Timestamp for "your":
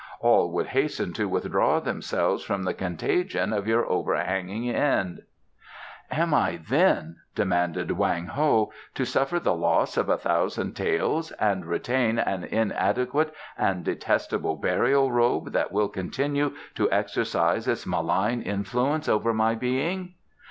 3.67-3.85